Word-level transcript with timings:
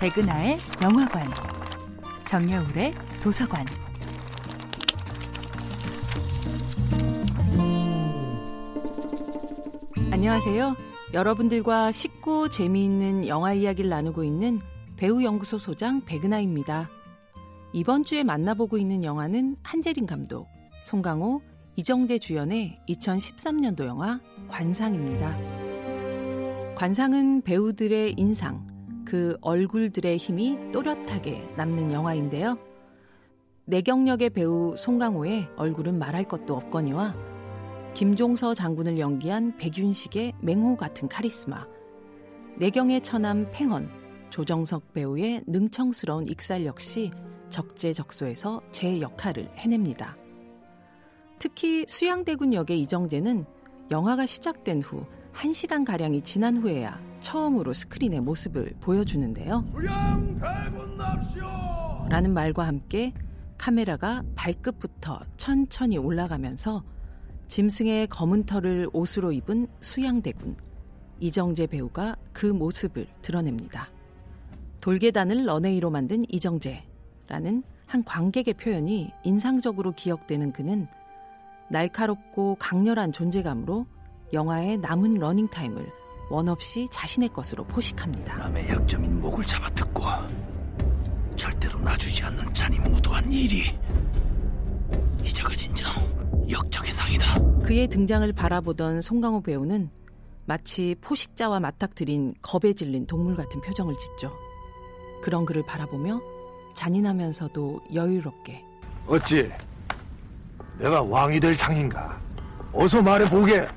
백은하의 0.00 0.56
영화관, 0.82 1.28
정여울의 2.24 2.94
도서관. 3.22 3.66
안녕하세요. 10.10 10.74
여러분들과 11.12 11.92
쉽고 11.92 12.48
재미있는 12.48 13.28
영화 13.28 13.52
이야기를 13.52 13.90
나누고 13.90 14.24
있는 14.24 14.60
배우연구소 14.96 15.58
소장 15.58 16.02
백은하입니다. 16.06 16.88
이번 17.74 18.02
주에 18.02 18.24
만나보고 18.24 18.78
있는 18.78 19.04
영화는 19.04 19.56
한재린 19.62 20.06
감독, 20.06 20.48
송강호, 20.82 21.42
이정재 21.76 22.20
주연의 22.20 22.80
2013년도 22.88 23.84
영화 23.84 24.18
관상입니다. 24.48 25.36
관상은 26.74 27.42
배우들의 27.42 28.14
인상, 28.16 28.69
그 29.10 29.36
얼굴들의 29.40 30.18
힘이 30.18 30.56
또렷하게 30.70 31.44
남는 31.56 31.90
영화인데요. 31.90 32.56
내경력의 33.64 34.30
배우 34.30 34.76
송강호의 34.76 35.48
얼굴은 35.56 35.98
말할 35.98 36.22
것도 36.22 36.54
없거니와 36.54 37.16
김종서 37.94 38.54
장군을 38.54 39.00
연기한 39.00 39.56
백윤식의 39.56 40.34
맹호 40.42 40.76
같은 40.76 41.08
카리스마, 41.08 41.66
내경의 42.58 43.00
처남 43.00 43.48
팽헌, 43.50 43.90
조정석 44.30 44.92
배우의 44.92 45.42
능청스러운 45.48 46.28
익살 46.28 46.64
역시 46.64 47.10
적재적소에서 47.48 48.62
제 48.70 49.00
역할을 49.00 49.50
해냅니다. 49.56 50.16
특히 51.40 51.84
수양대군 51.88 52.54
역의 52.54 52.80
이정재는 52.82 53.44
영화가 53.90 54.26
시작된 54.26 54.82
후 54.82 55.04
1시간가량이 55.34 56.24
지난 56.24 56.56
후에야 56.56 57.00
처음으로 57.20 57.72
스크린의 57.72 58.20
모습을 58.20 58.74
보여주는데요. 58.80 59.64
라는 62.08 62.34
말과 62.34 62.66
함께 62.66 63.12
카메라가 63.58 64.22
발끝부터 64.34 65.20
천천히 65.36 65.98
올라가면서 65.98 66.82
짐승의 67.48 68.06
검은 68.08 68.46
털을 68.46 68.88
옷으로 68.92 69.32
입은 69.32 69.66
수양대군 69.80 70.56
이정재 71.20 71.66
배우가 71.66 72.16
그 72.32 72.46
모습을 72.46 73.06
드러냅니다. 73.20 73.88
돌계단을 74.80 75.46
런웨이로 75.46 75.90
만든 75.90 76.22
이정재라는 76.28 77.62
한 77.86 78.04
관객의 78.04 78.54
표현이 78.54 79.10
인상적으로 79.24 79.92
기억되는 79.92 80.52
그는 80.52 80.86
날카롭고 81.70 82.56
강렬한 82.58 83.12
존재감으로 83.12 83.86
영화의 84.32 84.78
남은 84.78 85.14
러닝타임을 85.14 85.92
원 86.30 86.48
없이 86.48 86.86
자신의 86.90 87.30
것으로 87.30 87.64
포식합니다. 87.64 88.36
남의 88.36 88.68
약점인 88.68 89.20
목을 89.20 89.44
잡아뜯고 89.44 90.04
절대로 91.36 91.78
놔주지 91.80 92.22
않는 92.22 92.54
잔인무도한 92.54 93.32
이리 93.32 93.76
이자가 95.24 95.54
진정 95.54 95.90
역적의 96.48 96.92
상이다. 96.92 97.34
그의 97.62 97.88
등장을 97.88 98.32
바라보던 98.32 99.00
송강호 99.00 99.42
배우는 99.42 99.90
마치 100.46 100.94
포식자와 101.00 101.60
맞닥뜨린 101.60 102.34
겁에 102.42 102.72
질린 102.72 103.06
동물 103.06 103.34
같은 103.36 103.60
표정을 103.60 103.96
짓죠. 103.96 104.32
그런 105.22 105.44
그를 105.44 105.64
바라보며 105.64 106.20
잔인하면서도 106.74 107.80
여유롭게 107.94 108.64
어찌 109.06 109.50
내가 110.78 111.02
왕이 111.02 111.38
될 111.40 111.54
상인가? 111.54 112.20
어서 112.72 113.02
말해보게. 113.02 113.68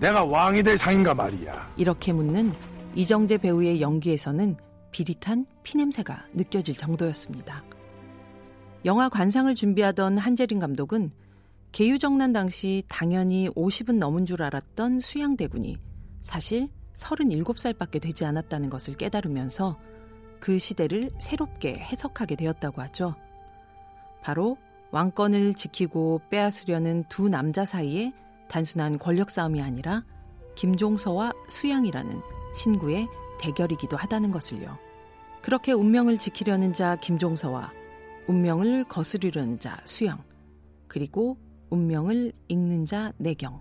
내가 0.00 0.24
왕이 0.24 0.62
될 0.62 0.76
상인가 0.76 1.14
말이야. 1.14 1.72
이렇게 1.76 2.12
묻는 2.12 2.52
이정재 2.94 3.38
배우의 3.38 3.80
연기에서는 3.80 4.56
비릿한 4.90 5.46
피냄새가 5.62 6.26
느껴질 6.34 6.74
정도였습니다. 6.74 7.62
영화 8.84 9.08
관상을 9.08 9.54
준비하던 9.54 10.18
한재린 10.18 10.58
감독은 10.58 11.10
개유정난 11.72 12.32
당시 12.32 12.82
당연히 12.88 13.48
50은 13.50 13.98
넘은 13.98 14.26
줄 14.26 14.42
알았던 14.42 15.00
수양대군이 15.00 15.78
사실 16.22 16.68
37살밖에 16.96 18.00
되지 18.00 18.24
않았다는 18.24 18.70
것을 18.70 18.94
깨달으면서 18.94 19.78
그 20.40 20.58
시대를 20.58 21.10
새롭게 21.18 21.74
해석하게 21.74 22.36
되었다고 22.36 22.80
하죠. 22.82 23.14
바로 24.22 24.56
왕권을 24.90 25.54
지키고 25.54 26.20
빼앗으려는 26.30 27.04
두 27.08 27.28
남자 27.28 27.64
사이에 27.64 28.12
단순한 28.48 28.98
권력 28.98 29.30
싸움이 29.30 29.60
아니라 29.60 30.04
김종서와 30.54 31.32
수양이라는 31.48 32.20
신구의 32.54 33.06
대결이기도 33.38 33.96
하다는 33.96 34.30
것을요. 34.30 34.78
그렇게 35.42 35.72
운명을 35.72 36.18
지키려는 36.18 36.72
자 36.72 36.96
김종서와 36.96 37.72
운명을 38.26 38.84
거스르려는 38.84 39.58
자 39.58 39.80
수양, 39.84 40.22
그리고 40.88 41.36
운명을 41.70 42.32
읽는 42.48 42.86
자 42.86 43.12
내경. 43.18 43.60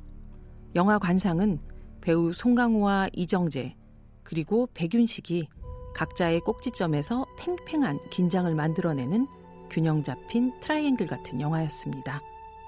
영화 0.75 0.97
관상은 0.97 1.59
배우 2.02 2.34
송강호와 2.34 3.09
이정재, 3.13 3.75
그리고 4.23 4.67
백윤식이 4.73 5.47
각자의 5.96 6.41
꼭지점에서 6.41 7.25
팽팽한 7.38 8.00
긴장을 8.09 8.53
만들어내는 8.53 9.28
균형 9.69 10.03
잡힌 10.03 10.52
트라이앵글 10.59 11.07
같은 11.07 11.40
영화였습니다. 11.40 12.22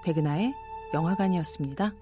백은하의 0.03 0.53
영화관이었습니다. 0.93 1.93